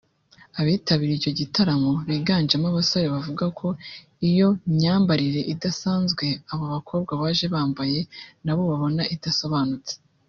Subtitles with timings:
[0.59, 3.67] Abitabiriye icyo gitaramo biganjemo abasore bavuga ko
[4.29, 7.99] iyo myambarire idasanzwe abo bakobwa baje bambaye
[8.45, 9.93] nabo babona idasobanutse